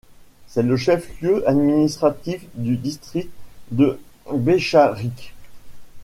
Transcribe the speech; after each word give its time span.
C'est 0.47 0.63
le 0.63 0.77
chef-lieu 0.77 1.47
administratif 1.47 2.41
du 2.55 2.75
district 2.75 3.29
de 3.69 3.99
Becharyk. 4.33 5.35